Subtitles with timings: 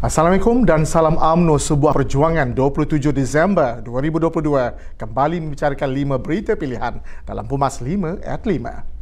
[0.00, 7.44] Assalamualaikum dan salam UMNO sebuah perjuangan 27 Disember 2022 kembali membicarakan lima berita pilihan dalam
[7.44, 8.99] Pumas 5 at 5.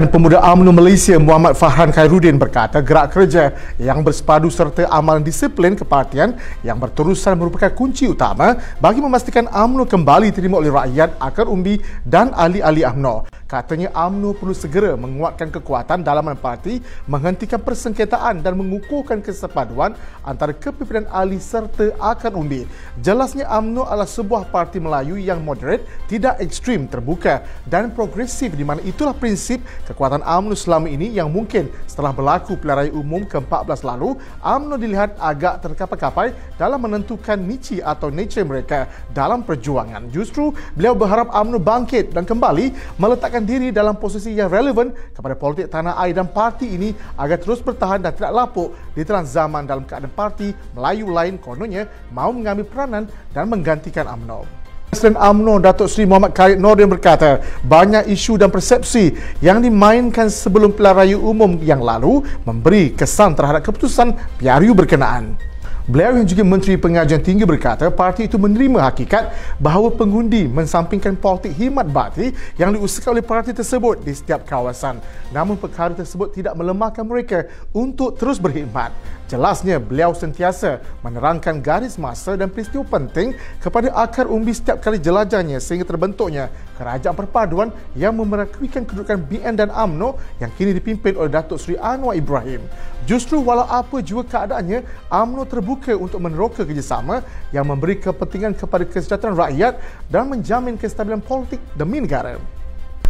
[0.00, 5.76] Kan Pemuda UMNO Malaysia Muhammad Fahran Khairuddin berkata gerak kerja yang bersepadu serta amalan disiplin
[5.76, 11.84] kepartian yang berterusan merupakan kunci utama bagi memastikan UMNO kembali diterima oleh rakyat, akar umbi
[12.00, 13.28] dan ahli-ahli UMNO.
[13.50, 16.78] Katanya UMNO perlu segera menguatkan kekuatan dalaman parti,
[17.10, 22.62] menghentikan persengketaan dan mengukuhkan kesepaduan antara kepimpinan ahli serta akar umbi.
[23.02, 28.78] Jelasnya UMNO adalah sebuah parti Melayu yang moderate, tidak ekstrim, terbuka dan progresif di mana
[28.86, 29.58] itulah prinsip
[29.90, 34.14] kekuatan UMNO selama ini yang mungkin setelah berlaku pilihan raya umum ke-14 lalu,
[34.46, 40.06] UMNO dilihat agak terkapai-kapai dalam menentukan nici atau nature mereka dalam perjuangan.
[40.14, 45.34] Justru beliau berharap UMNO bangkit dan kembali meletakkan meletakkan diri dalam posisi yang relevan kepada
[45.34, 49.64] politik tanah air dan parti ini agar terus bertahan dan tidak lapuk di tengah zaman
[49.64, 54.44] dalam keadaan parti Melayu lain kononnya mahu mengambil peranan dan menggantikan UMNO.
[54.90, 60.74] Presiden UMNO Datuk Seri Muhammad Khalid Nordin berkata banyak isu dan persepsi yang dimainkan sebelum
[60.74, 65.49] pilihan raya umum yang lalu memberi kesan terhadap keputusan PRU berkenaan.
[65.88, 71.56] Beliau yang juga Menteri Pengajian Tinggi berkata parti itu menerima hakikat bahawa pengundi mensampingkan politik
[71.56, 75.00] himat bakti yang diusahakan oleh parti tersebut di setiap kawasan.
[75.32, 78.92] Namun perkara tersebut tidak melemahkan mereka untuk terus berkhidmat.
[79.30, 85.62] Jelasnya beliau sentiasa menerangkan garis masa dan peristiwa penting kepada akar umbi setiap kali jelajahnya
[85.62, 91.62] sehingga terbentuknya kerajaan perpaduan yang memerakuikan kedudukan BN dan AMNO yang kini dipimpin oleh Datuk
[91.62, 92.58] Seri Anwar Ibrahim.
[93.06, 97.22] Justru walau apa juga keadaannya, AMNO terbuka untuk meneroka kerjasama
[97.54, 99.78] yang memberi kepentingan kepada kesejahteraan rakyat
[100.10, 102.59] dan menjamin kestabilan politik demi negara.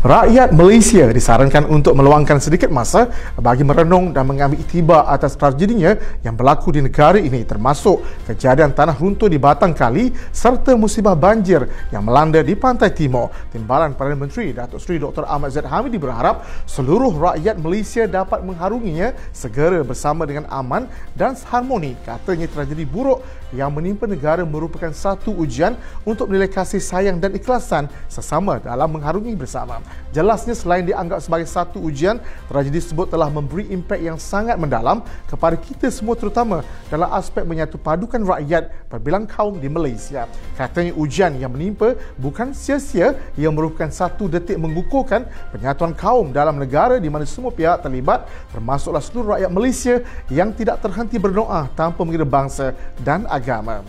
[0.00, 5.93] Rakyat Malaysia disarankan untuk meluangkan sedikit masa bagi merenung dan mengambil itibar atas tragedinya
[6.25, 11.69] yang berlaku di negara ini termasuk kejadian tanah runtuh di Batang Kali serta musibah banjir
[11.93, 13.28] yang melanda di Pantai Timur.
[13.53, 15.28] Timbalan Perdana Menteri Datuk Seri Dr.
[15.28, 21.93] Ahmad Zaid Hamidi berharap seluruh rakyat Malaysia dapat mengharunginya segera bersama dengan aman dan harmoni.
[22.09, 23.21] Katanya tragedi buruk
[23.53, 25.77] yang menimpa negara merupakan satu ujian
[26.09, 29.90] untuk menilai kasih sayang dan ikhlasan sesama dalam mengharungi bersama.
[30.11, 32.19] Jelasnya selain dianggap sebagai satu ujian,
[32.51, 37.78] tragedi tersebut telah memberi impak yang sangat mendalam kepada kita semua terutama dalam aspek menyatu
[37.78, 40.27] padukan rakyat perbilang kaum di Malaysia.
[40.59, 46.99] Katanya ujian yang menimpa bukan sia-sia yang merupakan satu detik mengukuhkan penyatuan kaum dalam negara
[46.99, 49.95] di mana semua pihak terlibat termasuklah seluruh rakyat Malaysia
[50.27, 52.75] yang tidak terhenti berdoa tanpa mengira bangsa
[53.06, 53.87] dan agama.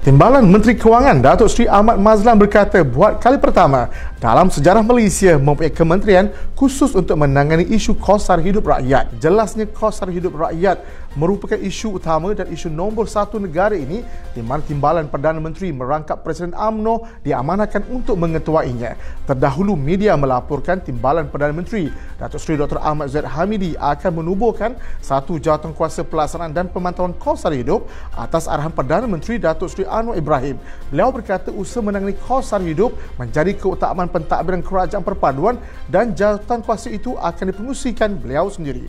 [0.00, 5.68] Timbalan Menteri Kewangan Datuk Seri Ahmad Mazlan berkata buat kali pertama dalam sejarah Malaysia mempunyai
[5.68, 9.12] kementerian khusus untuk menangani isu kos sara hidup rakyat.
[9.20, 10.80] Jelasnya kos sara hidup rakyat
[11.20, 14.00] merupakan isu utama dan isu nombor satu negara ini
[14.32, 18.96] di mana timbalan Perdana Menteri merangkap Presiden AMNO diamanahkan untuk mengetuainya.
[19.28, 22.80] Terdahulu media melaporkan timbalan Perdana Menteri Datuk Seri Dr.
[22.80, 27.84] Ahmad Zaid Hamidi akan menubuhkan satu jawatan kuasa pelaksanaan dan pemantauan kos sara hidup
[28.16, 30.56] atas arahan Perdana Menteri Datuk Seri Anwar Ibrahim.
[30.88, 32.14] Beliau berkata usaha menangani
[32.46, 35.58] sara hidup menjadi keutamaan pentadbiran kerajaan perpaduan
[35.90, 38.86] dan jawatan kuasa itu akan dipengusikan beliau sendiri.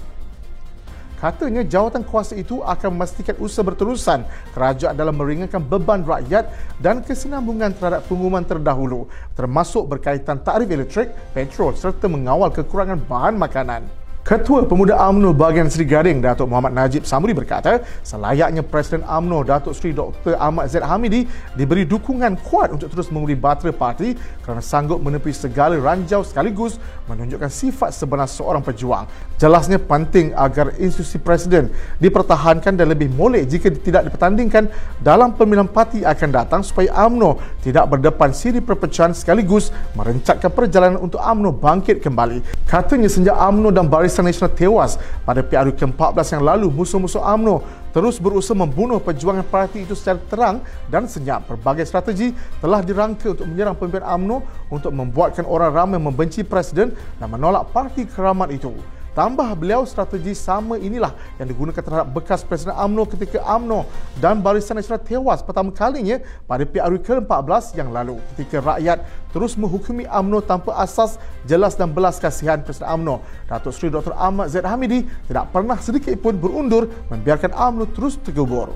[1.22, 4.26] Katanya jawatan kuasa itu akan memastikan usaha berterusan
[4.58, 6.50] kerajaan dalam meringankan beban rakyat
[6.82, 9.06] dan kesinambungan terhadap pengumuman terdahulu
[9.38, 14.01] termasuk berkaitan tarif elektrik, petrol serta mengawal kekurangan bahan makanan.
[14.32, 19.76] Ketua Pemuda AMNO bahagian Seri Gading Datuk Muhammad Najib Samuri berkata selayaknya Presiden AMNO Datuk
[19.76, 20.40] Seri Dr.
[20.40, 21.28] Ahmad Zaid Hamidi
[21.60, 26.80] diberi dukungan kuat untuk terus mengundi batera parti kerana sanggup menepi segala ranjau sekaligus
[27.12, 29.04] menunjukkan sifat sebenar seorang pejuang.
[29.36, 31.68] Jelasnya penting agar institusi Presiden
[32.00, 34.72] dipertahankan dan lebih molek jika tidak dipertandingkan
[35.04, 37.36] dalam pemilihan parti akan datang supaya AMNO
[37.68, 42.40] tidak berdepan siri perpecahan sekaligus merencatkan perjalanan untuk AMNO bangkit kembali.
[42.64, 44.92] Katanya sejak AMNO dan Baris Barisan Nasional tewas
[45.26, 50.56] pada PRU ke-14 yang lalu, musuh-musuh UMNO terus berusaha membunuh perjuangan parti itu secara terang
[50.88, 51.44] dan senyap.
[51.50, 52.32] Berbagai strategi
[52.64, 54.38] telah dirangka untuk menyerang pemimpin UMNO
[54.72, 58.72] untuk membuatkan orang ramai membenci Presiden dan menolak parti keramat itu.
[59.12, 63.84] Tambah beliau strategi sama inilah yang digunakan terhadap bekas Presiden AMNO ketika AMNO
[64.24, 69.04] dan Barisan Nasional tewas pertama kalinya pada PRU ke-14 yang lalu ketika rakyat
[69.36, 73.20] terus menghukumi AMNO tanpa asas jelas dan belas kasihan Presiden AMNO.
[73.52, 74.16] Datuk Seri Dr.
[74.16, 78.72] Ahmad Zaid Hamidi tidak pernah sedikit pun berundur membiarkan AMNO terus tergubur.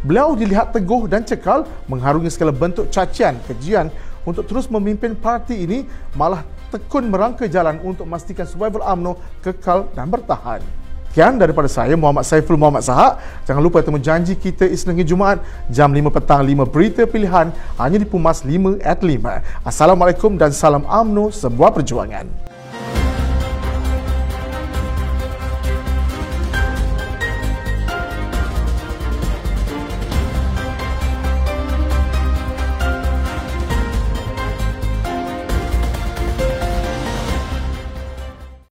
[0.00, 3.92] Beliau dilihat teguh dan cekal mengharungi segala bentuk cacian, kejian
[4.24, 5.84] untuk terus memimpin parti ini
[6.16, 6.40] malah
[6.70, 10.62] tekun merangka jalan untuk memastikan survival UMNO kekal dan bertahan.
[11.10, 13.18] Sekian daripada saya Muhammad Saiful Muhammad Sahak.
[13.42, 17.50] Jangan lupa temu janji kita Isnin hingga Jumaat jam 5 petang 5 berita pilihan
[17.82, 19.66] hanya di Pumas 5 at 5.
[19.66, 22.30] Assalamualaikum dan salam UMNO sebuah perjuangan.